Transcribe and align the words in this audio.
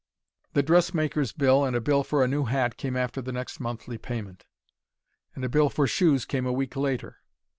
The 0.53 0.63
dressmaker's 0.63 1.31
bill 1.31 1.63
and 1.63 1.75
a 1.75 1.79
bill 1.79 2.03
for 2.03 2.23
a 2.23 2.27
new 2.27 2.45
hat 2.45 2.75
came 2.75 2.97
after 2.97 3.21
the 3.21 3.31
next 3.31 3.59
monthly 3.59 3.99
payment; 3.99 4.45
and 5.35 5.45
a 5.45 5.47
bill 5.47 5.69
for 5.69 5.85
shoes 5.85 6.25
came 6.25 6.47
a 6.47 6.51
week 6.51 6.75
later. 6.75 7.17